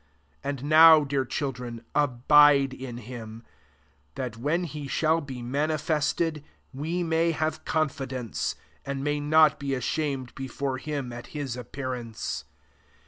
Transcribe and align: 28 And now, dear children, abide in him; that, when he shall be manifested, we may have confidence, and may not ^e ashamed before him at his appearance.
28 0.41 0.49
And 0.61 0.67
now, 0.67 1.03
dear 1.03 1.25
children, 1.25 1.83
abide 1.93 2.73
in 2.73 2.97
him; 2.97 3.43
that, 4.15 4.35
when 4.35 4.63
he 4.63 4.87
shall 4.87 5.21
be 5.21 5.43
manifested, 5.43 6.43
we 6.73 7.03
may 7.03 7.29
have 7.29 7.63
confidence, 7.65 8.55
and 8.83 9.03
may 9.03 9.19
not 9.19 9.59
^e 9.59 9.77
ashamed 9.77 10.33
before 10.33 10.79
him 10.79 11.13
at 11.13 11.27
his 11.37 11.55
appearance. 11.55 12.45